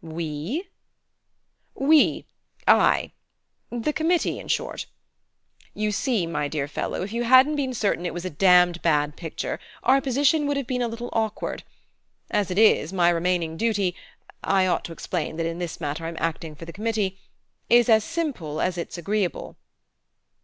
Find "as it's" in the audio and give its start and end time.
18.60-18.98